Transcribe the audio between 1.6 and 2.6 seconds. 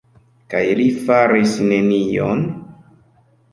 nenion?